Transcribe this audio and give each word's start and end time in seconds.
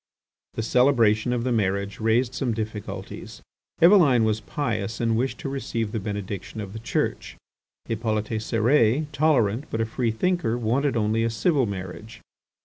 The 0.55 0.63
celebration 0.63 1.31
of 1.31 1.43
the 1.43 1.51
marriage 1.51 1.99
raised 1.99 2.33
some 2.33 2.55
difficulties. 2.55 3.43
Eveline 3.83 4.23
was 4.23 4.41
pious 4.41 4.99
and 4.99 5.15
wished 5.15 5.37
to 5.41 5.47
receive 5.47 5.91
the 5.91 5.99
benediction 5.99 6.59
of 6.59 6.73
the 6.73 6.79
Church. 6.79 7.37
Hippolyte 7.85 8.41
Cérès, 8.41 9.05
tolerant 9.11 9.65
but 9.69 9.79
a 9.79 9.85
free 9.85 10.09
thinker, 10.09 10.57
wanted 10.57 10.97
only 10.97 11.23
a 11.23 11.29
civil 11.29 11.67
marriage. 11.67 12.19